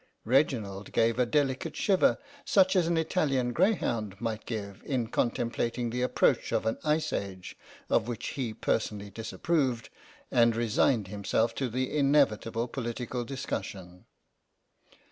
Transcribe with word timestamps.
Reginald 0.25 0.93
gave 0.93 1.19
a 1.19 1.27
delicate 1.27 1.75
shiver, 1.75 2.17
such 2.43 2.75
as 2.75 2.87
an 2.87 2.97
Italian 2.97 3.53
greyhound 3.53 4.19
might 4.19 4.47
give 4.47 4.81
in 4.83 5.05
contemplat 5.07 5.77
ing 5.77 5.91
the 5.91 6.01
approach 6.01 6.51
of 6.51 6.65
an 6.65 6.79
ice 6.83 7.13
age 7.13 7.55
of 7.87 8.07
which 8.07 8.29
he 8.29 8.51
personally 8.51 9.11
disapproved, 9.11 9.89
and 10.31 10.55
resigned 10.55 11.09
himself 11.09 11.53
to 11.53 11.69
the 11.69 11.95
inevitable 11.95 12.67
political 12.67 13.23
discussion. 13.23 14.05